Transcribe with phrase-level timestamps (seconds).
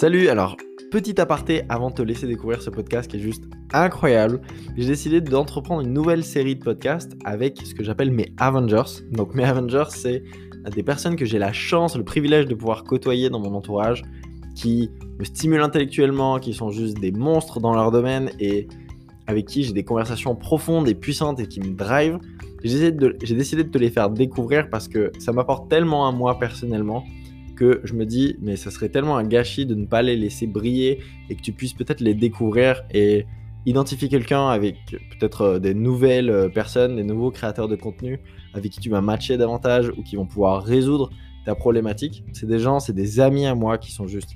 [0.00, 0.56] Salut, alors
[0.90, 4.40] petit aparté avant de te laisser découvrir ce podcast qui est juste incroyable.
[4.78, 9.02] J'ai décidé d'entreprendre une nouvelle série de podcasts avec ce que j'appelle mes Avengers.
[9.12, 10.22] Donc mes Avengers, c'est
[10.74, 14.02] des personnes que j'ai la chance, le privilège de pouvoir côtoyer dans mon entourage,
[14.56, 18.68] qui me stimulent intellectuellement, qui sont juste des monstres dans leur domaine et
[19.26, 22.18] avec qui j'ai des conversations profondes et puissantes et qui me drive.
[22.64, 27.04] J'ai décidé, de te les faire découvrir parce que ça m'apporte tellement à moi personnellement
[27.60, 30.46] que je me dis, mais ça serait tellement un gâchis de ne pas les laisser
[30.46, 33.26] briller et que tu puisses peut-être les découvrir et
[33.66, 34.76] identifier quelqu'un avec
[35.10, 38.18] peut-être euh, des nouvelles euh, personnes, des nouveaux créateurs de contenu
[38.54, 41.10] avec qui tu vas matcher davantage ou qui vont pouvoir résoudre
[41.44, 42.24] ta problématique.
[42.32, 44.30] C'est des gens, c'est des amis à moi qui sont juste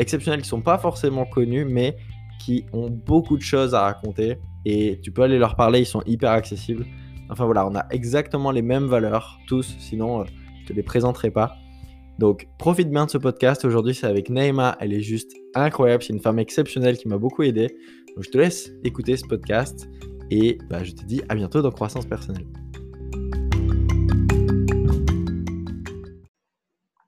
[0.00, 1.94] exceptionnels, qui sont pas forcément connus, mais
[2.40, 6.02] qui ont beaucoup de choses à raconter et tu peux aller leur parler, ils sont
[6.06, 6.84] hyper accessibles.
[7.30, 10.24] Enfin voilà, on a exactement les mêmes valeurs tous, sinon euh,
[10.62, 11.56] je te les présenterai pas.
[12.18, 13.64] Donc profite bien de ce podcast.
[13.64, 14.76] Aujourd'hui, c'est avec Naïma.
[14.80, 16.02] Elle est juste incroyable.
[16.04, 17.76] C'est une femme exceptionnelle qui m'a beaucoup aidé.
[18.14, 19.88] Donc je te laisse écouter ce podcast
[20.30, 22.46] et bah, je te dis à bientôt dans Croissance Personnelle.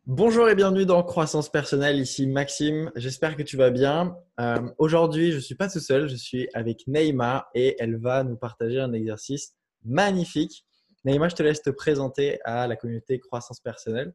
[0.06, 2.00] Bonjour et bienvenue dans Croissance Personnelle.
[2.00, 2.90] Ici Maxime.
[2.96, 4.16] J'espère que tu vas bien.
[4.40, 6.08] Euh, aujourd'hui, je ne suis pas tout seul.
[6.08, 10.64] Je suis avec Naïma et elle va nous partager un exercice magnifique.
[11.04, 14.12] Naïma, je te laisse te présenter à la communauté Croissance Personnelle.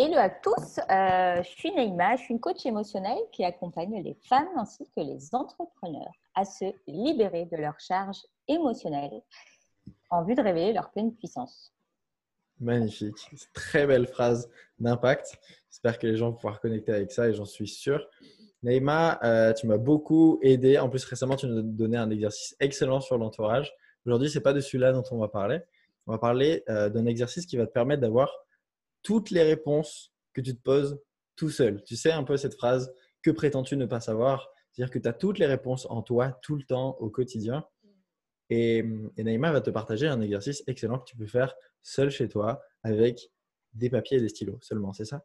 [0.00, 4.14] Hello à tous, euh, je suis Neima, je suis une coach émotionnelle qui accompagne les
[4.28, 9.20] femmes ainsi que les entrepreneurs à se libérer de leur charge émotionnelle
[10.10, 11.72] en vue de révéler leur pleine puissance.
[12.60, 13.16] Magnifique,
[13.52, 15.36] très belle phrase d'impact.
[15.68, 18.08] J'espère que les gens vont pouvoir connecter avec ça et j'en suis sûr.
[18.62, 20.78] Neima, euh, tu m'as beaucoup aidé.
[20.78, 23.74] En plus, récemment, tu nous as donné un exercice excellent sur l'entourage.
[24.06, 25.58] Aujourd'hui, ce n'est pas de celui-là dont on va parler.
[26.06, 28.32] On va parler euh, d'un exercice qui va te permettre d'avoir
[29.02, 31.00] toutes les réponses que tu te poses
[31.36, 31.82] tout seul.
[31.84, 34.48] Tu sais un peu cette phrase que prétends-tu ne pas savoir?
[34.70, 37.64] C'est-à-dire que tu as toutes les réponses en toi tout le temps au quotidien.
[38.50, 38.84] Et,
[39.16, 42.62] et, Naïma va te partager un exercice excellent que tu peux faire seul chez toi
[42.82, 43.30] avec
[43.74, 45.24] des papiers et des stylos seulement, c'est ça?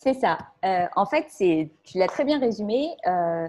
[0.00, 0.38] C'est ça.
[0.64, 2.96] Euh, en fait, tu l'as très bien résumé.
[3.06, 3.48] Euh,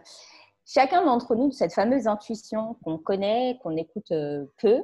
[0.66, 4.84] chacun d'entre nous, cette fameuse intuition qu'on connaît, qu'on écoute euh, peu,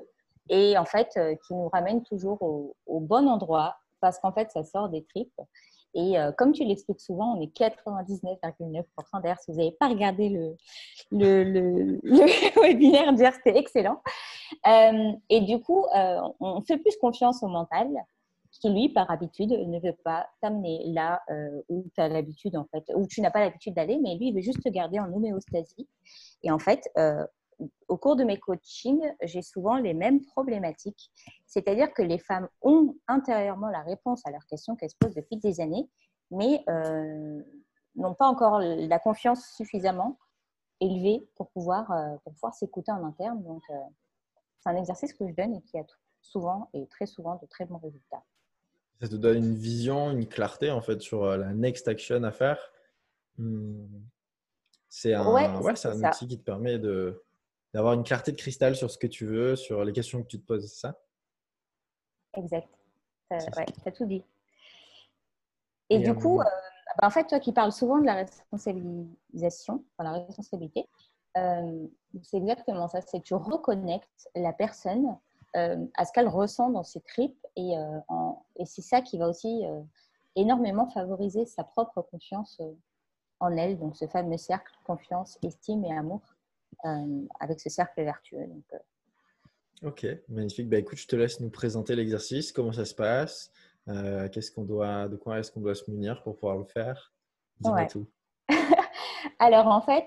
[0.49, 4.63] et en fait euh, qui nous ramène toujours au, bon endroit parce qu'en fait ça
[4.63, 5.41] sort des tripes.
[5.97, 9.39] Et euh, comme tu l'expliques souvent, on est 99,9% d'ailleurs.
[9.39, 10.29] Si vous n'avez pas regardé
[11.09, 11.97] le,
[12.61, 14.01] webinaire dire c'était excellent.
[14.67, 17.87] Euh, et du coup, on fait plus confiance au mental
[18.51, 21.21] qui, lui, par habitude, ne veut pas t'amener là
[21.69, 24.35] où tu as l'habitude, en fait, où tu n'as pas l'habitude d'aller, mais lui, il
[24.35, 25.87] veut juste te garder en homéostasie.
[26.43, 26.89] Et en fait,
[27.87, 31.11] au cours de mes coachings, j'ai souvent les mêmes problématiques.
[31.45, 35.37] C'est-à-dire que les femmes ont intérieurement la réponse à leurs questions qu'elles se posent depuis
[35.37, 35.89] des années,
[36.31, 37.41] mais euh,
[37.95, 40.17] n'ont pas encore la confiance suffisamment
[40.81, 43.41] élevée pour pouvoir, euh, pouvoir s'écouter en interne.
[43.43, 43.73] Donc, euh,
[44.59, 45.83] c'est un exercice que je donne et qui a
[46.21, 48.23] souvent et très souvent de très bons résultats.
[49.01, 52.57] Ça te donne une vision, une clarté en fait sur la next action à faire?
[53.37, 53.85] Hmm.
[54.89, 57.24] C'est un, ouais, un outil qui te permet de,
[57.75, 60.39] d'avoir une clarté de cristal sur ce que tu veux, sur les questions que tu
[60.39, 60.97] te poses, c'est ça?
[62.37, 62.69] Exact.
[63.33, 64.23] Euh, ouais, tu as tout dit.
[65.89, 66.45] Et, du coup, euh,
[66.97, 70.87] bah, en fait, toi qui parles souvent de la responsabilisation, enfin, la responsabilité,
[71.35, 71.85] euh,
[72.23, 73.01] c'est exactement ça.
[73.01, 75.17] C'est que tu reconnectes la personne
[75.53, 77.75] à ce qu'elle ressent dans ses tripes et,
[78.57, 79.63] et c'est ça qui va aussi
[80.35, 82.61] énormément favoriser sa propre confiance
[83.39, 86.34] en elle, donc ce fameux cercle confiance, estime et amour euh,
[87.39, 88.45] avec ce cercle vertueux.
[88.47, 89.87] Donc, euh.
[89.87, 90.69] Ok, magnifique.
[90.69, 93.51] Bah, écoute, je te laisse nous présenter l'exercice, comment ça se passe,
[93.89, 97.13] euh, qu'est-ce qu'on doit, de quoi est-ce qu'on doit se munir pour pouvoir le faire.
[97.59, 98.07] Dis-moi tout.
[99.39, 100.05] Alors en fait,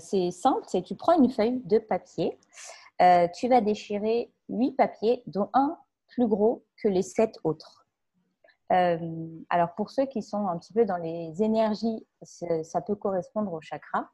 [0.00, 2.38] c'est simple, c'est tu prends une feuille de papier,
[3.34, 7.86] tu vas déchirer huit papiers, dont un plus gros que les sept autres.
[8.70, 13.60] alors pour ceux qui sont un petit peu dans les énergies, ça peut correspondre au
[13.60, 14.10] chakra.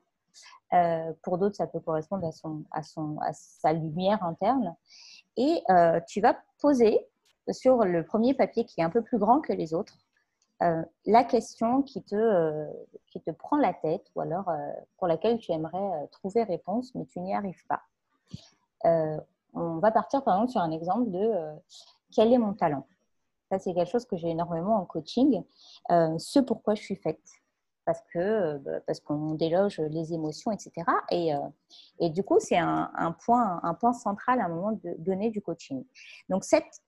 [0.72, 4.74] Euh, pour d'autres, ça peut correspondre à, son, à, son, à sa lumière interne.
[5.36, 7.06] Et euh, tu vas poser
[7.50, 9.98] sur le premier papier qui est un peu plus grand que les autres
[10.62, 12.66] euh, la question qui te,
[13.08, 14.50] qui te prend la tête ou alors
[14.96, 17.82] pour laquelle tu aimerais trouver réponse mais tu n'y arrives pas.
[19.52, 21.32] on va partir par exemple sur un exemple de
[22.14, 22.86] quel est mon talent?
[23.50, 25.42] Ça, c'est quelque chose que j'ai énormément en coaching.
[25.90, 27.20] ce pourquoi je suis faite
[27.84, 30.72] parce que euh, bah, parce qu'on déloge les émotions, etc.
[31.10, 31.38] Et, euh,
[32.00, 35.84] et du coup, c'est un, point, un point central à un moment donné du coaching.
[36.28, 36.82] Donc, cette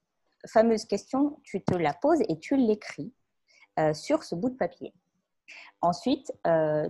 [0.47, 3.13] fameuse question, tu te la poses et tu l'écris
[3.79, 4.95] euh, sur ce bout de papier.
[5.81, 6.33] Ensuite,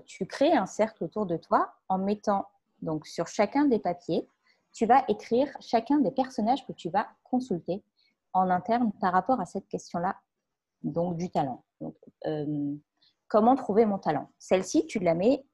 [0.07, 2.47] tu crées un cercle autour de toi en mettant
[2.81, 4.27] donc sur chacun des papiers,
[4.73, 7.83] tu vas écrire chacun des personnages que tu vas consulter
[8.33, 10.17] en interne par rapport à cette question-là,
[10.83, 11.65] donc du talent.
[12.27, 12.75] Euh,
[13.29, 15.45] comment trouver mon talent Celle-ci, tu la mets,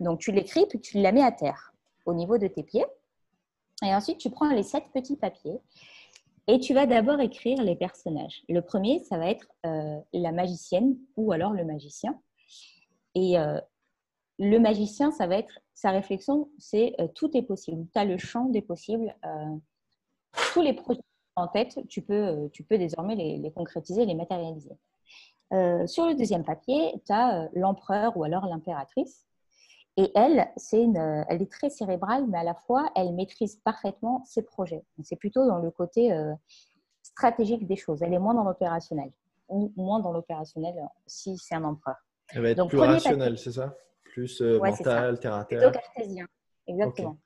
[0.00, 1.72] donc tu l'écris puis tu la mets à terre
[2.04, 2.86] au niveau de tes pieds.
[3.84, 5.60] Et ensuite, tu prends les sept petits papiers
[6.46, 8.42] et tu vas d'abord écrire les personnages.
[8.48, 12.18] Le premier, ça va être euh, la magicienne ou alors le magicien.
[13.14, 13.60] Et euh,
[14.38, 17.86] le magicien, ça va être sa réflexion, c'est euh, tout est possible.
[17.92, 19.14] Tu as le champ des possibles.
[20.52, 21.00] tous les projets
[21.34, 24.72] en tête, tu peux, tu peux désormais les, les concrétiser, les matérialiser.
[25.50, 29.26] Sur le deuxième papier, tu as l'empereur ou alors l'impératrice.
[29.98, 34.22] Et elle, c'est une, elle est très cérébrale, mais à la fois, elle maîtrise parfaitement
[34.26, 34.84] ses projets.
[35.02, 36.34] C'est plutôt dans le côté euh,
[37.02, 38.02] stratégique des choses.
[38.02, 39.10] Elle est moins dans l'opérationnel,
[39.48, 41.96] ou moins dans l'opérationnel euh, si c'est un empereur.
[42.28, 43.74] Elle va être plus rationnelle, c'est ça?
[44.04, 45.60] Plus euh, mental, terre à terre.
[45.60, 46.26] Plutôt cartésien,
[46.66, 47.16] exactement.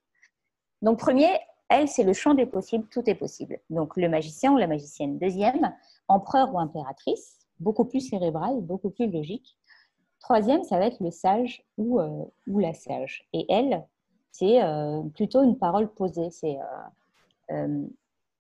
[0.81, 1.29] Donc, premier,
[1.69, 3.59] elle, c'est le champ des possibles, tout est possible.
[3.69, 5.19] Donc, le magicien ou la magicienne.
[5.19, 5.75] Deuxième,
[6.07, 9.57] empereur ou impératrice, beaucoup plus cérébral, beaucoup plus logique.
[10.19, 13.27] Troisième, ça va être le sage ou, euh, ou la sage.
[13.33, 13.87] Et elle,
[14.33, 16.31] c'est euh, plutôt une parole posée.
[16.31, 16.59] C'est
[17.51, 17.87] euh,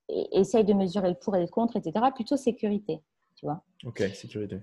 [0.08, 2.04] essaye de mesurer le pour et le contre, etc.
[2.14, 3.00] Plutôt sécurité,
[3.36, 3.62] tu vois.
[3.84, 4.60] Ok, sécurité.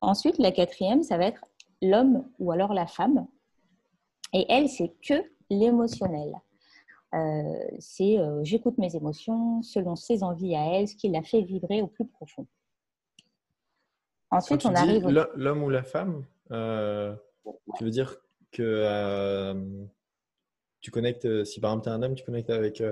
[0.00, 1.44] ensuite, la quatrième, ça va être
[1.80, 3.26] l'homme ou alors la femme.
[4.32, 5.14] Et elle, c'est que
[5.50, 6.34] l'émotionnel.
[7.78, 11.88] c'est j'écoute mes émotions selon ses envies à elle, ce qui la fait vibrer au
[11.88, 12.46] plus profond.
[14.32, 15.06] Ensuite, on arrive.
[15.34, 17.14] L'homme ou la femme, euh,
[17.76, 18.16] tu veux dire
[18.50, 19.54] que euh,
[20.80, 22.82] tu connectes, euh, si par exemple tu es un homme, tu connectes avec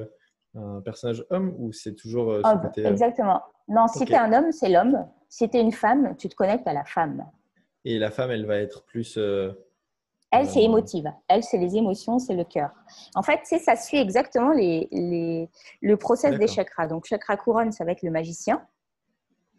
[0.55, 2.41] un personnage homme ou c'est toujours.
[2.77, 3.43] exactement.
[3.69, 5.09] Non, si tu es un homme, c'est l'homme.
[5.29, 7.25] Si tu es une femme, tu te connectes à la femme.
[7.85, 9.19] Et la femme, elle va être plus.
[10.33, 11.11] Elle, c'est émotive.
[11.27, 12.71] Elle, c'est les émotions, c'est le cœur.
[13.15, 15.49] En fait, ça suit exactement les, les,
[15.81, 16.87] le process des chakras.
[16.87, 18.65] Donc, chakra couronne, ça va être le magicien.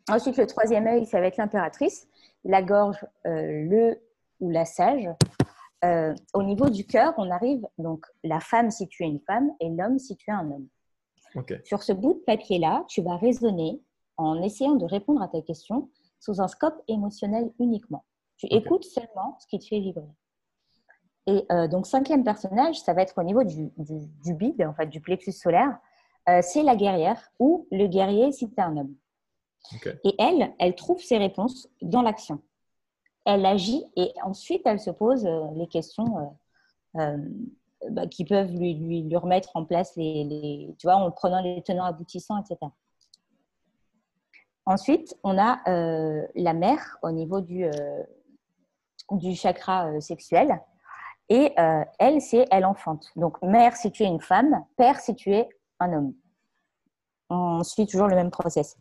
[0.10, 2.08] Ensuite, le troisième œil, ça va être l'impératrice.
[2.44, 4.02] La gorge, euh, le
[4.40, 5.08] ou la sage.
[5.84, 9.52] Euh, au niveau du cœur, on arrive donc la femme si tu es une femme
[9.60, 10.68] et l'homme si tu es un homme.
[11.64, 13.82] Sur ce bout de papier-là, tu vas raisonner
[14.18, 15.90] en essayant de répondre à ta question
[16.20, 18.04] sous un scope émotionnel uniquement.
[18.38, 20.10] Tu écoutes seulement ce qui te fait vibrer.
[21.28, 24.88] Et euh, donc, cinquième personnage, ça va être au niveau du, du, bide, en fait,
[24.88, 25.78] du plexus solaire.
[26.42, 28.96] c'est la guerrière ou le guerrier si tu es un homme.
[30.04, 32.42] Et elle, elle trouve ses réponses dans l'action.
[33.26, 36.36] Elle agit et ensuite elle se pose euh, les questions
[36.98, 37.18] euh, euh,
[37.92, 41.86] bah, qui peuvent lui, lui, remettre en place les, tu vois, en prenant les tenants
[41.86, 42.58] aboutissants, etc.
[44.66, 47.66] Ensuite, on a la mère au niveau du,
[49.10, 50.62] du chakra sexuel.
[51.30, 51.52] Et
[51.98, 53.08] elle, c'est elle enfante.
[53.16, 55.50] Donc, mère si tu es une femme, père si tu es
[55.80, 56.14] un homme.
[57.32, 58.78] On suit toujours le même process.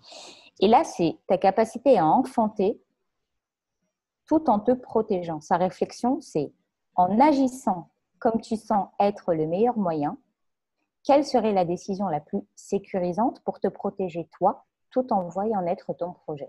[0.60, 2.80] Et là, c'est ta capacité à enfanter
[4.26, 5.40] tout en te protégeant.
[5.40, 6.52] Sa réflexion, c'est
[6.94, 10.18] en agissant comme tu sens être le meilleur moyen,
[11.02, 15.94] quelle serait la décision la plus sécurisante pour te protéger toi, tout en voyant naître
[15.94, 16.48] ton projet?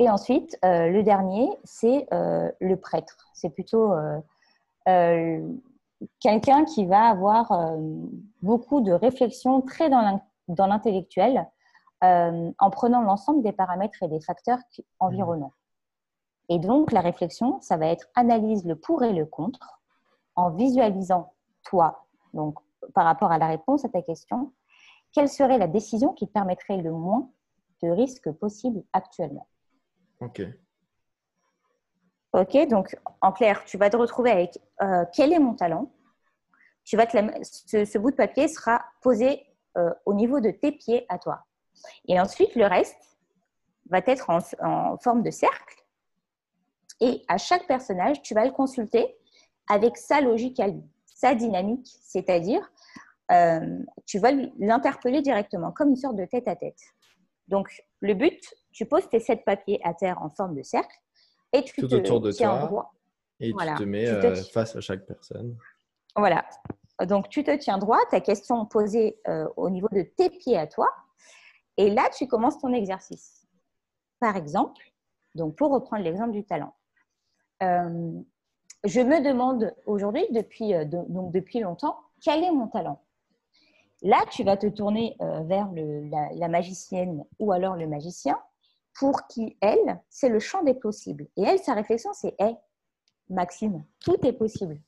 [0.00, 3.28] Et ensuite, euh, le dernier, c'est euh, le prêtre.
[3.34, 3.92] C'est plutôt
[4.88, 5.40] euh,
[6.20, 7.76] quelqu'un qui va avoir
[8.40, 10.00] beaucoup de réflexions très dans
[10.54, 11.46] dans l'intellectuel
[12.02, 14.58] euh, en prenant l'ensemble des paramètres et des facteurs
[14.98, 15.52] environnants.
[16.48, 19.80] Et donc, la réflexion, ça va être analyse le pour et le contre
[20.34, 22.58] en visualisant toi, donc
[22.94, 24.52] par rapport à la réponse à ta question,
[25.12, 27.30] quelle serait la décision qui te permettrait le moins
[27.82, 29.46] de risques possible actuellement?
[30.20, 30.42] Ok.
[32.32, 35.90] Ok, donc en clair, tu vas te retrouver avec euh, quel est mon talent?
[36.84, 39.44] Tu vas te ce, ce, bout de papier sera posé
[39.78, 41.44] euh, au niveau de tes pieds à toi.
[42.08, 43.18] Et ensuite, le reste
[43.88, 45.76] va être en, forme de cercle.
[47.00, 49.16] Et à chaque personnage, tu vas le consulter
[49.68, 52.68] avec sa logique à lui, sa dynamique, c'est-à-dire
[53.30, 56.80] euh, tu vas l'interpeller directement, comme une sorte de tête à tête.
[57.48, 58.40] Donc, le but,
[58.72, 60.96] tu poses tes sept papiers à terre en forme de cercle
[61.52, 62.94] et tu Tout te autour de toi, droit.
[63.40, 65.56] Et tu te mets euh, face à chaque personne.
[66.16, 66.44] Voilà.
[67.06, 70.66] Donc, tu te tiens droit, ta question posée euh, au niveau de tes pieds à
[70.66, 70.88] toi.
[71.76, 73.46] Et là, tu commences ton exercice.
[74.18, 74.82] Par exemple,
[75.34, 76.74] donc pour reprendre l'exemple du talent,
[77.62, 78.20] euh,
[78.84, 83.02] je me demande aujourd'hui, depuis, euh, depuis longtemps, quel est mon talent?
[84.02, 85.68] Là, tu vas te tourner vers
[86.34, 88.38] la, magicienne ou alors le magicien
[88.94, 91.26] pour qui, elle, c'est le champ des possibles.
[91.36, 92.56] Et elle, sa réflexion, c'est Hé,
[93.28, 94.80] Maxime, tout est possible.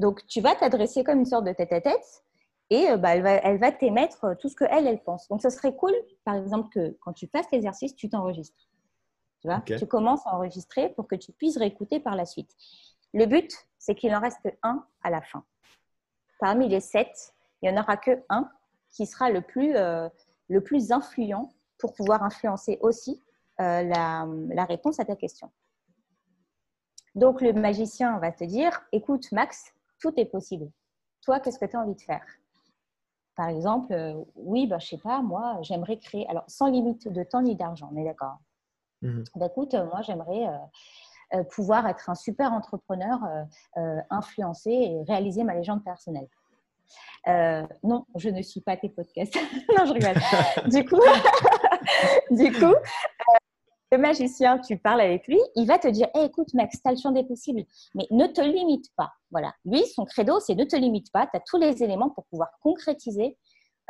[0.00, 2.24] Donc, tu vas t'adresser comme une sorte de tête-à-tête
[2.70, 5.28] et euh, bah, elle va, t'émettre euh, tout ce qu'elle, elle pense.
[5.28, 5.92] Donc, ce serait cool,
[6.24, 8.68] par exemple, que quand tu fasses l'exercice, tu t'enregistres.
[9.42, 12.50] Tu vois Tu commences à enregistrer pour que tu puisses réécouter par la suite.
[13.12, 15.44] Le but, c'est qu'il en reste un à la fin.
[16.38, 18.50] Parmi les sept, il n'y en aura que un
[18.90, 20.08] qui sera le plus, euh,
[20.48, 23.22] le plus influent pour pouvoir influencer aussi
[23.58, 25.50] la, la réponse à ta question.
[27.14, 30.70] Donc, le magicien va te dire, écoute, Max, tout est possible.
[31.22, 32.24] Toi, qu'est-ce que tu as envie de faire?
[33.36, 37.22] Par exemple, euh, oui, bah, je sais pas, moi, j'aimerais créer, alors sans limite de
[37.22, 38.38] temps ni d'argent, on est d'accord.
[39.02, 39.22] Mmh.
[39.36, 40.46] Bah, écoute, euh, moi, j'aimerais
[41.34, 43.20] euh, pouvoir être un super entrepreneur,
[44.10, 46.28] influencer et réaliser ma légende personnelle.
[47.84, 49.34] non, je ne suis pas tes podcasts.
[49.78, 50.70] non, je rigole.
[50.70, 51.00] du coup,
[52.30, 52.74] du coup
[53.92, 56.98] le magicien, tu parles avec lui, il va te dire écoute, Max, tu as le
[56.98, 59.12] champ des possibles, mais ne te limite pas.
[59.30, 59.52] Voilà.
[59.64, 61.26] Lui, son credo, c'est ne te limite pas.
[61.26, 63.36] Tu as tous les éléments pour pouvoir concrétiser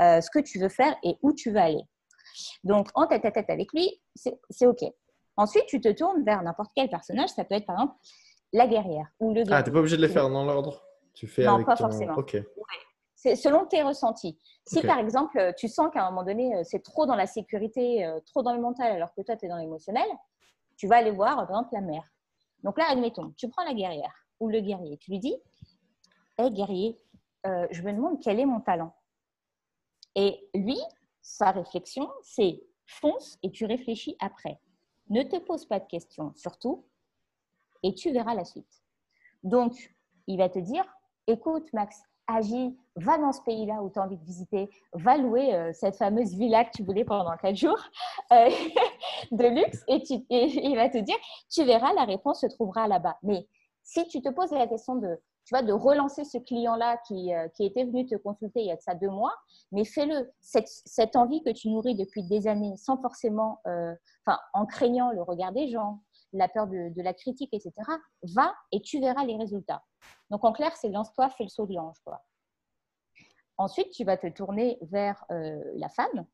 [0.01, 1.83] euh, ce que tu veux faire et où tu veux aller.
[2.65, 4.83] Donc, en tête à tête avec lui, c'est OK.
[5.37, 7.31] Ensuite, tu te tournes vers n'importe quel personnage.
[7.31, 7.95] Ça peut être, par exemple,
[8.53, 9.55] la guerrière ou le guerrier.
[9.55, 10.83] Ah, tu n'es pas obligé de les faire dans l'ordre
[11.15, 12.15] Tu fais Non, pas forcément.
[12.15, 12.37] OK.
[13.23, 14.39] C'est selon tes ressentis.
[14.67, 17.27] Si par exemple, euh, tu sens qu'à un moment donné, euh, c'est trop dans la
[17.27, 20.09] sécurité, euh, trop dans le mental, alors que toi, tu es dans l'émotionnel,
[20.79, 22.05] tu vas aller voir, par exemple, la mère.
[22.63, 24.97] Donc là, admettons, tu prends la guerrière ou le guerrier.
[24.97, 25.37] Tu lui dis
[26.39, 26.97] Hé guerrier,
[27.45, 28.95] je me demande quel est mon talent.
[30.15, 30.79] Et lui,
[31.21, 34.59] sa réflexion, c'est fonce et tu réfléchis après.
[35.11, 36.87] Ne te pose pas de questions, surtout,
[37.83, 38.83] et tu verras la suite.
[39.43, 39.95] Donc,
[40.27, 40.87] il va te dire
[41.27, 42.03] Écoute, Max,
[42.35, 45.97] agis, va dans ce pays-là où tu as envie de visiter, va louer euh, cette
[45.97, 47.81] fameuse villa que tu voulais pendant quatre jours
[48.33, 48.49] euh,
[49.31, 51.17] de luxe et, il va te dire,
[51.51, 53.17] tu verras, la réponse se trouvera là-bas.
[53.23, 53.47] Mais
[53.83, 57.49] si tu te poses la question de, tu vois, de relancer ce client-là qui, euh,
[57.59, 59.35] était venu te consulter il y a de ça deux mois,
[59.73, 60.31] mais fais-le.
[60.41, 63.61] Cette, envie que tu nourris depuis des années sans forcément,
[64.55, 66.01] en craignant le regard des gens,
[66.33, 67.73] la peur de, la critique, etc.,
[68.23, 69.85] va et tu verras les résultats.
[70.31, 71.97] Donc, en clair, c'est lance-toi, fais le saut de l'ange.
[73.59, 76.27] Ensuite, tu vas te tourner vers euh, la femme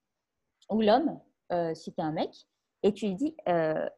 [0.70, 1.20] ou l'homme,
[1.52, 2.46] euh, si tu es un mec,
[2.82, 3.88] et tu lui dis euh,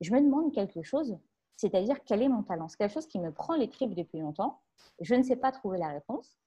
[0.00, 1.18] je me demande quelque chose,
[1.56, 4.62] c'est-à-dire quel est mon talent C'est quelque chose qui me prend les tripes depuis longtemps,
[5.00, 6.38] je ne sais pas trouver la réponse.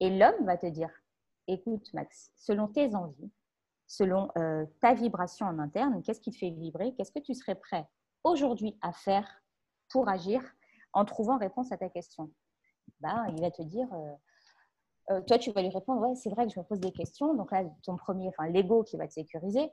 [0.00, 0.90] Et l'homme va te dire
[1.48, 3.30] Écoute, Max, selon tes envies,
[3.86, 4.28] selon
[4.80, 6.94] ta vibration en interne, qu'est-ce qui te fait vibrer?
[6.94, 7.86] Qu'est-ce que tu serais prêt
[8.28, 9.42] aujourd'hui à faire
[9.90, 10.42] pour agir
[10.92, 12.30] en trouvant réponse à ta question.
[13.00, 14.14] Bah, il va te dire, euh,
[15.10, 17.34] euh, toi, tu vas lui répondre, ouais, c'est vrai que je me pose des questions.
[17.34, 19.70] Donc là, ton premier, enfin, l'ego qui va te sécuriser.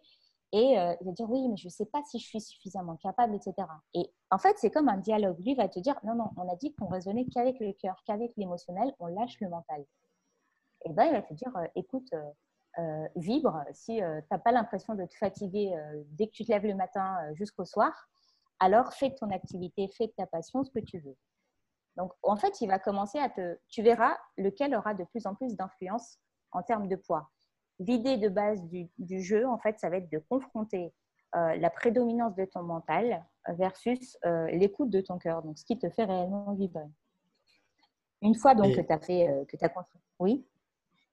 [0.51, 2.95] Et euh, il va dire, oui, mais je ne sais pas si je suis suffisamment
[2.97, 3.53] capable, etc.
[3.93, 5.39] Et en fait, c'est comme un dialogue.
[5.39, 8.31] Lui va te dire, non, non, on a dit qu'on raisonnait qu'avec le cœur, qu'avec
[8.38, 9.83] l'émotionnel, on lâche le mental.
[10.85, 12.13] Et ben, il va te dire, écoute,
[13.15, 13.63] vibre.
[13.74, 15.75] Si tu n'as pas l'impression de te fatiguer
[16.12, 18.07] dès que tu te lèves le matin jusqu'au soir,
[18.59, 21.15] alors fais de ton activité, fais de ta passion ce que tu veux.
[21.97, 23.57] Donc, en fait, il va commencer à te.
[23.69, 26.19] Tu verras lequel aura de plus en plus d'influence
[26.51, 27.31] en termes de poids.
[27.79, 30.93] L'idée de base du, jeu, en fait, ça va être de confronter
[31.35, 35.77] euh, la prédominance de ton mental versus euh, l'écoute de ton cœur, donc ce qui
[35.77, 36.88] te fait réellement vibrer.
[38.21, 40.01] Une fois donc que tu as fait, euh, que tu as construit.
[40.19, 40.47] Oui?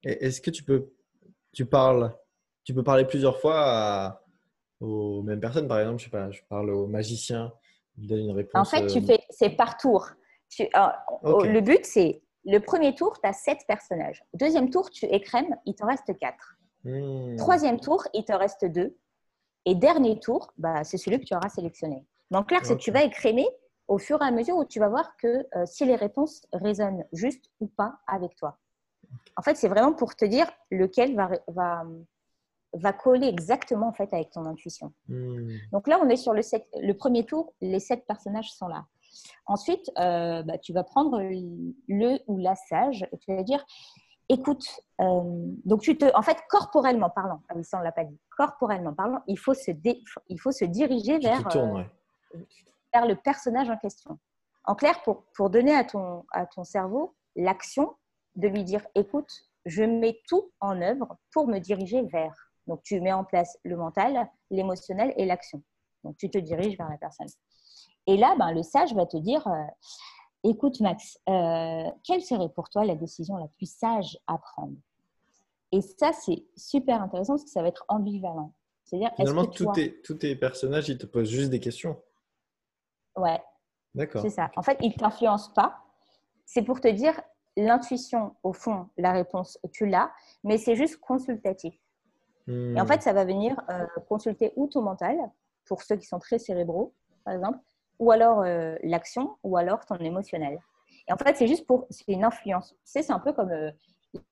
[0.05, 0.93] Est-ce que tu peux,
[1.53, 2.17] tu parles,
[2.65, 4.25] tu peux parler plusieurs fois à,
[4.83, 5.69] aux mêmes personnes.
[5.69, 7.53] Par exemple, je sais pas, je parle au magicien,
[7.99, 8.61] il donne une réponse.
[8.61, 10.09] En fait, tu euh, fais, c'est par tour.
[10.49, 14.23] Tu, euh, Le but, c'est le premier tour, tu as sept personnages.
[14.35, 16.57] Deuxième tour, tu écrèmes, il te reste quatre.
[16.85, 17.37] Hmm.
[17.37, 18.97] Troisième tour, il te reste deux.
[19.65, 22.05] Et dernier tour, bah, c'est celui que tu auras sélectionné.
[22.33, 23.47] Donc là, c'est que tu vas écrémer
[23.87, 27.05] au fur et à mesure où tu vas voir que euh, si les réponses résonnent
[27.13, 28.59] juste ou pas avec toi.
[29.37, 31.85] En fait, c'est vraiment pour te dire lequel va, va,
[32.75, 34.93] va coller exactement en fait avec ton intuition.
[35.09, 35.57] Hmm.
[35.73, 36.43] Donc là, on est sur le,
[36.81, 38.87] le premier tour, les sept personnages sont là.
[39.47, 43.65] Ensuite, euh, bah, tu vas prendre le ou la sage et tu vas dire,
[44.29, 44.65] écoute,
[45.01, 45.21] euh,
[45.65, 48.95] donc tu te, en fait, corporellement parlant, ah oui, ça on l'a pas dit, corporellement
[48.95, 49.71] parlant, il faut se,
[50.29, 51.83] il faut se diriger vers, euh,
[52.95, 54.19] vers le personnage en question.
[54.65, 57.95] En clair, pour, pour donner à ton, à ton cerveau l'action
[58.37, 59.31] de lui dire, écoute,
[59.67, 62.52] je mets tout en œuvre pour me diriger vers.
[62.67, 65.63] Donc, tu mets en place le mental, l'émotionnel et l'action.
[66.05, 67.27] Donc, tu te diriges vers la personne.
[68.07, 69.65] Et là, ben, le sage va te dire, euh,
[70.45, 74.77] écoute Max, euh, quelle serait pour toi la décision la plus sage à prendre?
[75.73, 78.53] Et ça, c'est super intéressant parce que ça va être ambivalent.
[78.85, 82.01] C'est-à-dire, Finalement, tous, tes, tous tes personnages, ils te posent juste des questions.
[83.17, 83.41] Ouais.
[83.95, 84.23] D'accord.
[84.23, 84.51] C'est ça.
[84.57, 85.79] En fait, ils ne t'influencent pas.
[86.45, 87.19] C'est pour te dire,
[87.57, 90.13] l'intuition, au fond, la réponse, tu l'as,
[90.45, 91.75] mais c'est juste consultatif.
[92.49, 92.87] Et en Hmm.
[92.87, 95.17] fait, ça va venir euh, consulter ou ton mental,
[95.67, 96.93] pour ceux qui sont très cérébraux,
[97.25, 97.59] par exemple,
[97.99, 100.59] ou alors euh, l'action, ou alors ton émotionnel.
[101.09, 102.75] Et en fait, c'est juste pour, c'est une influence.
[102.85, 103.71] C'est un peu comme euh,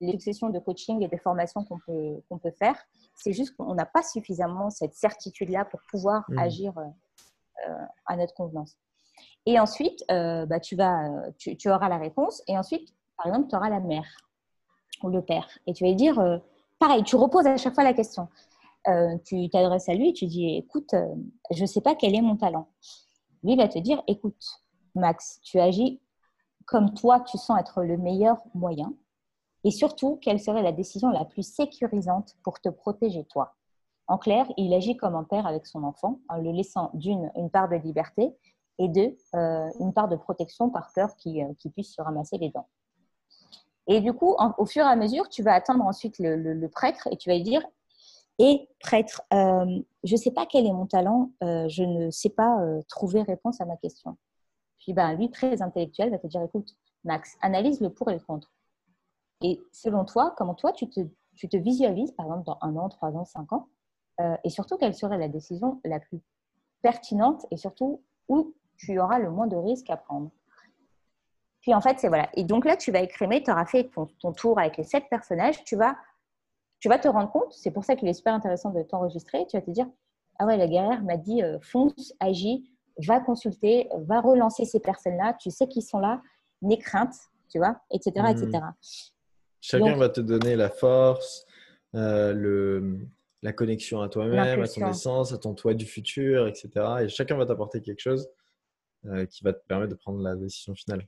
[0.00, 2.76] les successions de coaching et de formations qu'on peut, qu'on peut faire.
[3.14, 6.38] C'est juste qu'on n'a pas suffisamment cette certitude-là pour pouvoir Mm.
[6.38, 7.72] agir euh,
[8.06, 8.76] à notre convenance.
[9.46, 12.42] Et ensuite, bah, tu, vas, tu, tu auras la réponse.
[12.48, 14.06] Et ensuite, par exemple, tu auras la mère
[15.02, 15.48] ou le père.
[15.66, 16.40] Et tu vas lui dire,
[16.80, 18.26] pareil, tu reposes à chaque fois la question.
[18.88, 21.14] Euh, tu t'adresses à lui tu dis, écoute, euh,
[21.52, 22.66] je ne sais pas quel est mon talent.
[23.44, 24.42] Lui va te dire, écoute,
[24.96, 26.00] Max, tu agis
[26.64, 28.94] comme toi, tu sens être le meilleur moyen.
[29.64, 33.54] Et surtout, quelle serait la décision la plus sécurisante pour te protéger toi?
[34.06, 37.50] En clair, il agit comme un père avec son enfant, en le laissant d'une, une
[37.50, 38.34] part de liberté
[38.78, 42.68] et deux, euh, une part de protection par peur qu'il puisse se ramasser les dents.
[43.90, 47.16] Et du coup, au fur et à mesure, tu vas attendre ensuite le, prêtre et
[47.16, 47.60] tu vas lui dire
[48.38, 52.28] Et prêtre, euh, je ne sais pas quel est mon talent, euh, je ne sais
[52.30, 54.16] pas euh, trouver réponse à ma question.
[54.78, 58.20] Puis ben, lui, très intellectuel, va te dire Écoute, Max, analyse le pour et le
[58.20, 58.52] contre.
[59.42, 61.00] Et selon toi, comment toi, tu te,
[61.34, 63.66] tu te visualises, par exemple, dans un an, trois ans, cinq ans,
[64.44, 66.20] et surtout, quelle serait la décision la plus
[66.82, 70.30] pertinente et surtout où tu auras le moins de risques à prendre?
[71.60, 72.28] Puis en fait, c'est voilà.
[72.34, 75.04] Et donc là, tu vas écrémer, tu auras fait ton, ton tour avec les sept
[75.10, 75.96] personnages, tu vas,
[76.78, 79.56] tu vas te rendre compte, c'est pour ça qu'il est super intéressant de t'enregistrer, tu
[79.56, 79.86] vas te dire,
[80.38, 82.64] ah ouais, la guerrière m'a dit, euh, fonce, agis,
[83.06, 86.22] va consulter, va relancer ces personnes-là, tu sais qu'ils sont là,
[86.62, 87.14] n'aie crainte,
[87.50, 88.26] tu vois, etc.
[88.30, 88.50] Etc.
[89.60, 91.46] Chacun Donc- va te donner la force,
[91.94, 93.06] euh, le,
[93.42, 96.70] la connexion à toi-même, à ton essence, à ton toi du futur, etc.
[97.02, 98.30] Et chacun va t'apporter quelque chose
[99.06, 101.06] euh, qui va te permettre de prendre la décision finale.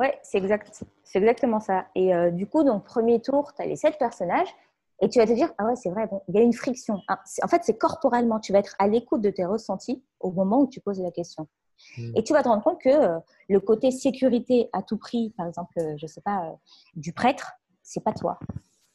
[0.00, 1.86] Ouais, c'est exact, c'est exactement ça.
[1.94, 4.48] Et euh, du coup, donc premier tour, tu as les sept personnages
[5.00, 7.00] et tu vas te dire ah ouais, c'est vrai, bon, il y a une friction.
[7.08, 10.60] Ah, en fait, c'est corporellement, tu vas être à l'écoute de tes ressentis au moment
[10.60, 11.48] où tu poses la question.
[11.96, 12.12] Mm.
[12.16, 15.46] Et tu vas te rendre compte que euh, le côté sécurité à tout prix, par
[15.46, 16.52] exemple, euh, je sais pas, euh,
[16.94, 18.38] du prêtre, c'est pas toi.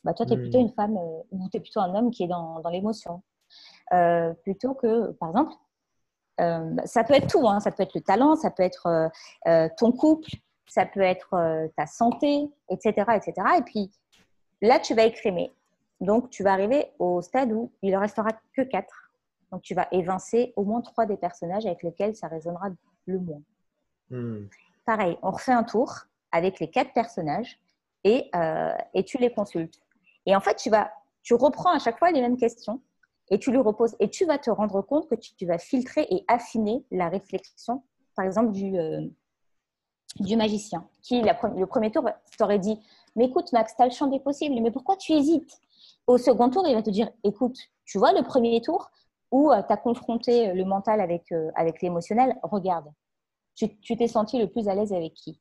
[0.03, 2.27] Bah, toi, tu es plutôt une femme ou tu es plutôt un homme qui est
[2.27, 3.23] dans, dans l'émotion.
[4.43, 5.53] Plutôt que, par exemple,
[6.37, 7.61] bah, ça peut être tout, hein.
[7.61, 9.09] ça peut être le talent, ça peut être
[9.77, 10.29] ton couple,
[10.67, 13.33] ça peut être euh, ta santé, etc., etc.
[13.57, 13.91] Et puis
[14.61, 15.51] là, tu vas écrémer.
[16.01, 19.11] Donc, tu vas arriver au stade où il ne restera que quatre.
[19.51, 22.69] Donc, tu vas évincer au moins trois des personnages avec lesquels ça résonnera
[23.05, 23.41] le moins.
[24.09, 24.47] Mm.
[24.85, 25.93] Pareil, on refait un tour
[26.31, 27.59] avec les quatre personnages
[28.03, 29.79] et, euh, et tu les consultes.
[30.25, 32.81] Et en fait, tu, vas, tu reprends à chaque fois les mêmes questions
[33.29, 33.95] et tu lui reposes.
[33.99, 37.83] Et tu vas te rendre compte que tu, tu vas filtrer et affiner la réflexion,
[38.15, 39.07] par exemple, du, euh,
[40.19, 42.79] du magicien, qui, la le premier tour, t'aurait dit
[43.15, 45.59] Mais écoute, Max, tu as le champ des possibles, mais pourquoi tu hésites?
[46.07, 48.89] Au second tour, il va te dire Écoute, tu vois le premier tour
[49.31, 52.85] où tu as confronté le mental avec, euh, avec l'émotionnel, regarde,
[53.55, 55.39] tu t'es senti le plus à l'aise avec qui?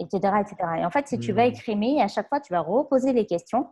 [0.00, 0.56] Etc., etc.
[0.78, 1.36] Et en fait, si tu Hmm.
[1.36, 3.68] vas écrimer, à chaque fois, tu vas reposer les questions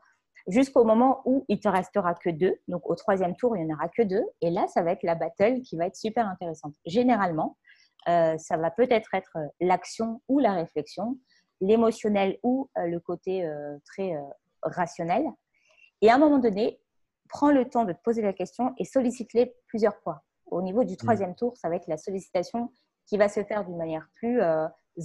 [0.46, 2.58] jusqu'au moment où il te restera que deux.
[2.68, 4.24] Donc, au troisième tour, il n'y en aura que deux.
[4.40, 6.74] Et là, ça va être la battle qui va être super intéressante.
[6.86, 7.56] Généralement,
[8.08, 11.18] euh, ça va peut-être être euh, l'action ou la réflexion,
[11.60, 14.14] l'émotionnel ou euh, le côté euh, très
[14.62, 15.24] rationnel.
[16.00, 16.80] Et à un moment donné,
[17.28, 20.22] prends le temps de te poser la question et sollicite-les plusieurs fois.
[20.46, 22.72] Au niveau du troisième tour, ça va être la sollicitation
[23.06, 24.40] qui va se faire d'une manière plus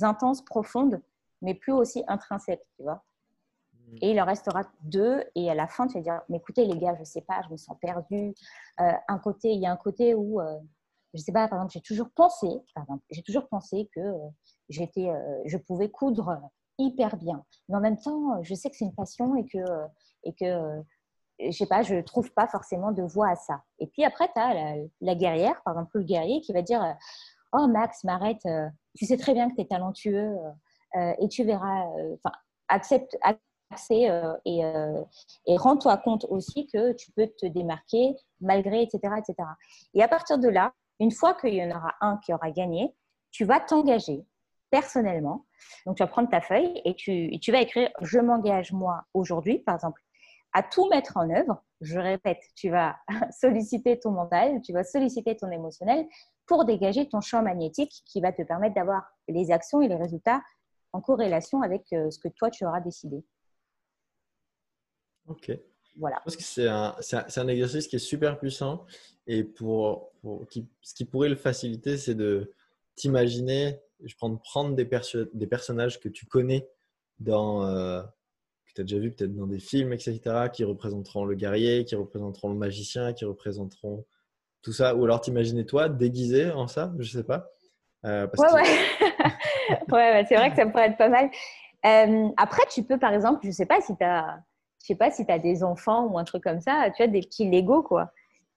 [0.01, 1.01] intense, profonde,
[1.41, 3.03] mais plus aussi intrinsèque, tu vois.
[4.01, 5.23] Et il en restera deux.
[5.35, 7.51] Et à la fin, tu vas dire, mais écoutez les gars, je sais pas, je
[7.51, 8.33] me sens perdue.
[8.81, 10.57] Euh, un côté, il y a un côté où, euh,
[11.17, 12.47] je sais pas, par exemple, j'ai toujours pensé,
[13.09, 14.29] j'ai toujours pensé que euh,
[14.69, 17.43] j'étais, euh, je pouvais coudre euh, hyper bien.
[17.67, 19.57] Mais en même temps, je sais que c'est une passion et que,
[20.23, 20.83] et que
[21.39, 23.63] je sais pas, je trouve pas forcément de voie à ça.
[23.79, 26.95] Et puis après, tu as la, guerrière, par exemple, le guerrier qui va dire,
[27.53, 28.47] oh Max, m'arrête,
[28.95, 30.37] tu sais très bien que tu es talentueux
[30.95, 32.35] et tu verras, enfin,
[32.67, 33.17] accepte,
[33.71, 34.11] accès
[34.45, 34.61] et,
[35.47, 39.35] et rends-toi compte aussi que tu peux te démarquer malgré, etc., etc.
[39.93, 42.95] Et à partir de là, une fois qu'il y en aura un qui aura gagné,
[43.31, 44.25] tu vas t'engager
[44.69, 45.45] personnellement.
[45.85, 49.75] Donc, tu vas prendre ta feuille et tu, vas écrire «Je m'engage, moi, aujourd'hui», par
[49.75, 50.01] exemple,
[50.53, 51.63] à tout mettre en œuvre.
[51.81, 52.97] Je répète, tu vas
[53.31, 56.07] solliciter ton mental, tu vas solliciter ton émotionnel
[56.45, 60.41] pour dégager ton champ magnétique qui va te permettre d'avoir les actions et les résultats
[60.93, 63.23] en corrélation avec euh, ce que toi, tu auras décidé.
[65.27, 65.51] Ok.
[65.97, 66.17] Voilà.
[66.19, 68.85] Je pense que c'est un, un, un, exercice qui est super puissant
[69.25, 70.11] et pour,
[70.49, 72.53] qui, ce qui pourrait le faciliter, c'est de
[72.95, 74.89] t'imaginer, je prends prendre des,
[75.33, 76.67] des personnages que tu connais
[77.19, 78.01] dans, euh,
[78.67, 80.19] que tu as déjà vu peut-être dans des films, etc.,
[80.53, 84.05] qui représenteront le guerrier, qui représenteront le magicien, qui représenteront
[84.61, 87.49] tout ça, ou alors t'imaginer toi déguisé en ça, je sais pas.
[88.05, 88.61] Euh, ouais,
[89.91, 90.25] ouais.
[90.27, 91.29] c'est vrai que ça pourrait être pas mal.
[91.85, 94.39] Euh, après, tu peux, par exemple, je sais pas si tu as,
[94.87, 97.07] je sais pas si tu as des enfants ou un truc comme ça, tu as
[97.07, 98.11] des petits Lego, quoi.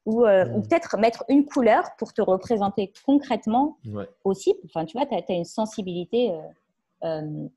[0.06, 3.76] Ou, euh, ou peut-être mettre une couleur pour te représenter concrètement
[4.24, 4.54] aussi.
[4.64, 6.32] Enfin, tu vois, tu as, une sensibilité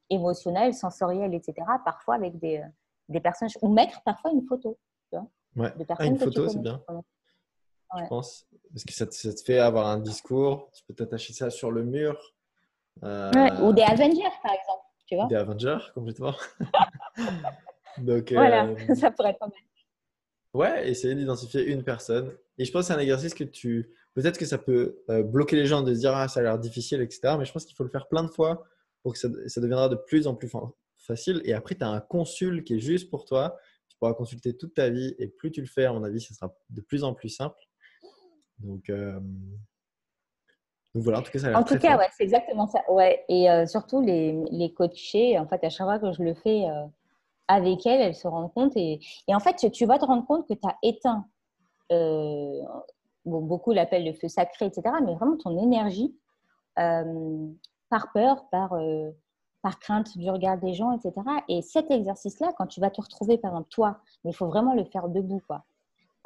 [0.09, 1.53] émotionnelle, sensorielle, etc.
[1.85, 2.61] Parfois avec des,
[3.09, 4.77] des personnes, ou mettre parfois une photo.
[5.11, 5.17] Tu
[5.55, 6.81] vois, de ah, une photo, c'est bien
[7.99, 8.47] je pense.
[8.71, 10.69] Parce que ça te, fait avoir un discours.
[10.73, 12.33] Tu peux t'attacher ça sur le mur.
[13.03, 13.31] Euh,
[13.61, 14.83] ou des Avengers, par exemple.
[15.05, 16.33] Tu vois des Avengers, complètement.
[17.97, 19.55] Donc, voilà, euh, ça pourrait être pas mal.
[20.53, 22.31] Ouais, essayer d'identifier une personne.
[22.57, 23.89] Et je pense que c'est un exercice que tu.
[24.13, 26.59] Peut-être que ça peut euh, bloquer les gens de se dire ah, ça a l'air
[26.59, 27.35] difficile, etc.
[27.39, 28.63] Mais je pense qu'il faut le faire plein de fois
[29.01, 30.51] pour que ça, ça deviendra de plus en plus
[30.97, 31.41] facile.
[31.45, 33.57] Et après, tu as un consul qui est juste pour toi.
[33.89, 35.15] Tu pourras consulter toute ta vie.
[35.17, 37.57] Et plus tu le fais, à mon avis, ce sera de plus en plus simple.
[38.59, 39.19] Donc, euh,
[40.93, 42.79] donc voilà, en tout cas, ça a En tout cas, ouais, c'est exactement ça.
[42.89, 43.25] Ouais.
[43.27, 46.65] Et euh, surtout, les, les coachés, en fait, à chaque fois que je le fais
[46.65, 46.85] euh,
[47.47, 48.73] avec elles, elles se rendent compte.
[48.75, 51.25] Et, et en fait, tu, vas te rendre compte que tu as éteint,
[51.89, 56.15] bon, beaucoup l'appellent le feu sacré, etc., mais vraiment ton énergie
[56.75, 58.75] par peur, par,
[59.63, 61.13] par crainte du regard des gens, etc.
[61.47, 64.75] Et cet exercice-là, quand tu vas te retrouver, par exemple, toi, mais il faut vraiment
[64.75, 65.63] le faire debout, quoi.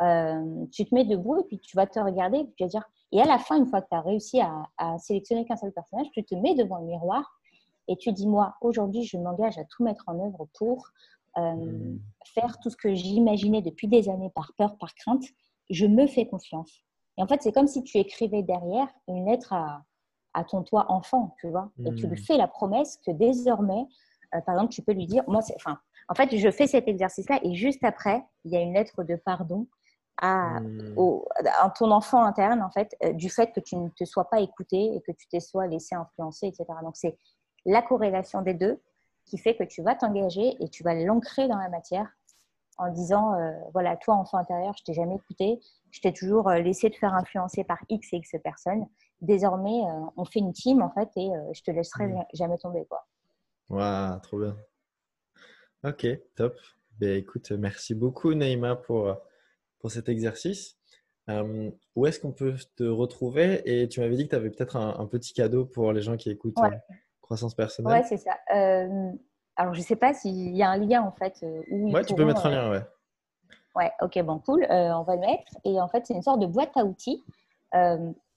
[0.01, 2.83] Euh, tu te mets debout et puis tu vas te regarder et puis dire.
[3.11, 6.07] Et à la fin, une fois que tu as réussi à, sélectionner qu'un seul personnage,
[6.11, 7.36] tu te mets devant le miroir
[7.87, 10.87] et tu dis Moi, aujourd'hui, je m'engage à tout mettre en œuvre pour
[11.37, 11.99] euh, hmm.
[12.33, 15.23] faire tout ce que j'imaginais depuis des années par peur, par crainte.
[15.69, 16.83] Je me fais confiance.
[17.17, 19.83] Et en fait, c'est comme si tu écrivais derrière une lettre à,
[20.33, 21.71] à ton toi enfant, tu vois.
[21.85, 22.25] Et tu lui hmm.
[22.25, 23.85] fais la promesse que désormais,
[24.35, 25.77] euh, par exemple, tu peux lui dire Moi, enfin,
[26.09, 29.15] en fait, je fais cet exercice-là et juste après, il y a une lettre de
[29.15, 29.67] pardon
[30.19, 30.95] à, hmm.
[31.77, 34.95] ton enfant interne, en fait, euh, du fait que tu ne te sois pas écouté
[34.95, 36.65] et que tu t'es soit laissé influencer, etc.
[36.83, 37.17] Donc, c'est
[37.67, 38.81] la corrélation des deux
[39.25, 42.09] qui fait que tu vas t'engager et tu vas l'ancrer dans la matière
[42.79, 45.59] en disant euh, voilà, toi, enfant intérieur, je t'ai jamais écouté,
[45.91, 48.87] je t'ai toujours euh, laissé te faire influencer par X et X personnes.
[49.21, 49.81] Désormais,
[50.15, 52.23] on fait une team, en fait, et je te laisserai hmm.
[52.33, 53.07] jamais tomber, quoi.
[53.69, 54.55] Waouh, trop bien.
[55.83, 56.55] Ok, top.
[56.99, 59.17] Ben, écoute, merci beaucoup, Naïma, pour
[59.79, 60.77] pour cet exercice.
[61.29, 63.61] Euh, où est-ce qu'on peut te retrouver?
[63.65, 66.29] Et tu m'avais dit que tu avais peut-être un, petit cadeau pour les gens qui
[66.29, 66.69] écoutent euh,
[67.27, 67.91] Croissance personnelle.
[67.93, 68.37] Ouais, c'est ça.
[68.55, 69.11] Euh,
[69.55, 71.43] alors, je ne sais pas s'il y a un lien en fait.
[71.69, 72.81] Où ouais, tu peux mettre un lien, ouais.
[73.75, 74.65] Ouais, ok, bon, cool.
[74.69, 75.51] on va le mettre.
[75.63, 77.23] Et en fait, c'est une sorte de boîte à outils.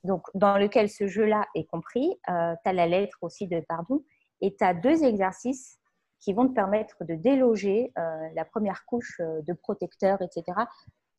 [0.05, 2.19] donc, dans lequel ce jeu-là est compris.
[2.27, 4.03] tu as la lettre aussi de pardon.
[4.41, 5.79] Et tu as deux exercices
[6.19, 7.93] qui vont te permettre de déloger
[8.35, 10.45] la première couche de protecteur, etc.,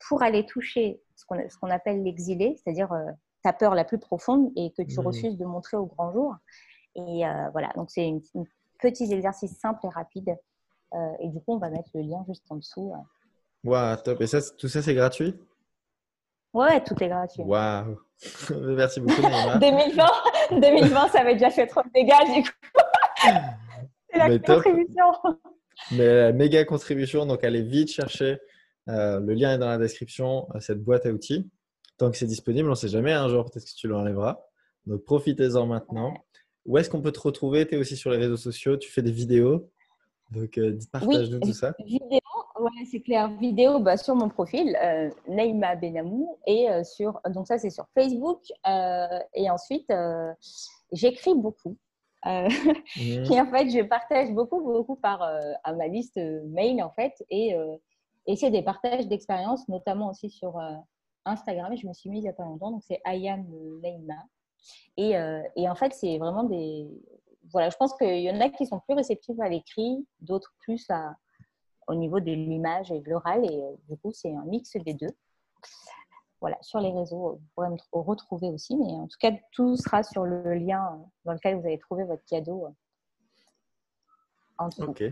[0.08, 3.04] pour aller toucher ce qu'on appelle l'exilé, c'est-à-dire euh,
[3.42, 5.04] ta peur la plus profonde et que tu mmh.
[5.04, 6.34] refuses de montrer au grand jour.
[6.94, 8.44] Et euh, voilà, donc c'est un
[8.78, 10.36] petit exercice simple et rapide.
[10.94, 12.92] Euh, et du coup, on va mettre le lien juste en dessous.
[13.64, 14.20] Waouh, top.
[14.20, 15.34] Et ça, tout ça, c'est gratuit?
[16.52, 17.42] Ouais, tout est gratuit.
[17.42, 17.98] Waouh.
[18.60, 20.06] Merci beaucoup, 2020,
[20.60, 22.50] 2020, ça avait déjà fait trop de dégâts, du coup.
[24.10, 25.04] c'est la contribution.
[25.92, 28.38] Mais méga contribution, donc allez vite chercher
[28.88, 31.50] euh, le lien est dans la description, euh, cette boîte à outils.
[31.98, 34.40] Tant que c'est disponible, on ne sait jamais, un jour peut-être que tu l'enlèveras.
[34.86, 36.14] Donc profitez-en maintenant.
[36.66, 37.66] Où est-ce qu'on peut te retrouver?
[37.66, 39.70] Tu es aussi sur les réseaux sociaux, tu fais des vidéos.
[40.30, 41.74] Donc euh, partage-nous tout ça.
[41.84, 42.20] Vidéo,
[42.58, 43.28] ouais, c'est clair.
[43.38, 46.38] Vidéo bah, sur mon profil, euh, Naïma Benamou.
[46.46, 48.40] Et sur, donc ça, c'est sur Facebook.
[49.34, 49.92] et ensuite,
[50.92, 51.76] j'écris beaucoup.
[52.24, 52.48] Mmh.
[53.32, 57.12] et en fait, je partage beaucoup, beaucoup par à ma liste mail en fait.
[57.28, 57.54] Et
[58.26, 60.74] et c'est des partages d'expériences, notamment aussi sur euh,
[61.24, 61.76] Instagram.
[61.76, 63.44] Je me suis mise il n'y a pas longtemps, donc c'est Ayam
[63.82, 64.14] Leima.
[64.96, 66.88] Et, euh, et, en fait, c'est vraiment des.
[67.50, 70.84] Voilà, je pense qu'il y en a qui sont plus réceptifs à l'écrit, d'autres plus
[70.90, 71.14] à,
[71.86, 73.44] au niveau de l'image et de l'oral.
[73.44, 75.14] Et euh, du coup, c'est un mix des deux.
[76.40, 78.76] Voilà, sur les réseaux, vous pourrez me retrouver aussi.
[78.76, 82.24] Mais en tout cas, tout sera sur le lien dans lequel vous avez trouvé votre
[82.24, 82.66] cadeau.
[84.58, 85.04] En ok.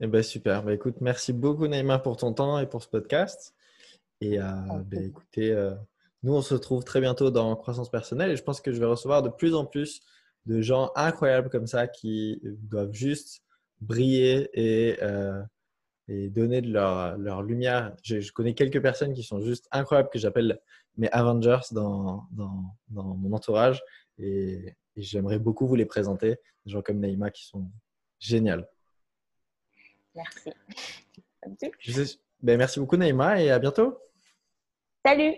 [0.00, 0.62] Eh ben, super.
[0.62, 3.54] Ben, écoute, merci beaucoup, Naïma, pour ton temps et pour ce podcast.
[4.20, 4.44] Et euh,
[4.84, 5.74] ben, écoutez, euh,
[6.22, 8.86] nous, on se retrouve très bientôt dans Croissance personnelle et je pense que je vais
[8.86, 10.00] recevoir de plus en plus
[10.46, 13.42] de gens incroyables comme ça qui doivent juste
[13.80, 15.40] briller et, euh,
[16.08, 17.94] et donner de leur, leur lumière.
[18.02, 20.60] Je, je, connais quelques personnes qui sont juste incroyables que j'appelle
[20.96, 23.80] mes Avengers dans, dans, dans mon entourage
[24.18, 26.36] et, et j'aimerais beaucoup vous les présenter.
[26.66, 27.70] Des gens comme Naïma qui sont
[28.18, 28.66] géniales.
[30.16, 30.50] Merci.
[31.78, 33.98] Je sais, ben merci beaucoup Naïma et à bientôt.
[35.06, 35.36] Salut